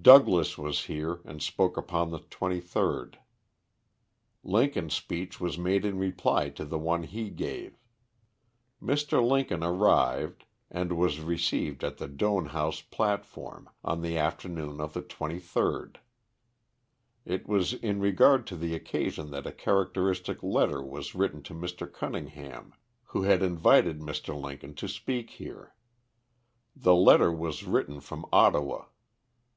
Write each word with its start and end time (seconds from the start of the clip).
Douglas 0.00 0.56
was 0.56 0.84
here, 0.84 1.18
and 1.24 1.42
spoke 1.42 1.76
upon 1.76 2.12
the 2.12 2.20
23rd. 2.20 3.16
Lincoln's 4.44 4.94
speech 4.94 5.40
was 5.40 5.58
made 5.58 5.84
in 5.84 5.98
reply 5.98 6.50
to 6.50 6.64
the 6.64 6.78
one 6.78 7.02
he 7.02 7.30
gave. 7.30 7.76
Mr. 8.80 9.20
Lincoln 9.28 9.64
arrived, 9.64 10.44
and 10.70 10.96
was 10.96 11.18
received 11.18 11.82
at 11.82 11.98
the 11.98 12.06
Doane 12.06 12.50
House 12.50 12.80
platform, 12.80 13.68
on 13.82 14.02
the 14.02 14.16
afternoon 14.16 14.80
of 14.80 14.92
the 14.92 15.02
23rd. 15.02 15.96
It 17.24 17.48
was 17.48 17.72
in 17.72 17.98
regard 17.98 18.46
to 18.46 18.56
the 18.56 18.72
occasion 18.76 19.32
that 19.32 19.48
a 19.48 19.52
characteristic 19.52 20.44
letter 20.44 20.80
was 20.80 21.16
written 21.16 21.42
to 21.42 21.54
Mr. 21.54 21.92
Cunningham, 21.92 22.72
who 23.06 23.22
had 23.22 23.42
invited 23.42 23.98
Mr. 23.98 24.40
Lincoln 24.40 24.76
to 24.76 24.86
speak 24.86 25.30
here. 25.30 25.74
The 26.76 26.94
letter 26.94 27.32
was 27.32 27.64
written 27.64 27.98
from 27.98 28.26
Ottawa. 28.32 28.84